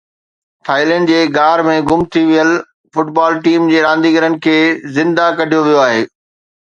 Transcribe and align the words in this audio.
Thailand 0.67 1.09
جي 1.09 1.19
غار 1.35 1.61
۾ 1.67 1.75
گم 1.91 2.01
ٿي 2.15 2.23
ويل 2.29 2.49
فٽبال 2.97 3.37
ٽيم 3.45 3.69
جي 3.75 3.85
رانديگرن 3.87 4.39
کي 4.47 4.57
زنده 4.97 5.29
ڪڍيو 5.43 5.61
ويو 5.69 5.83
آهي 5.85 6.01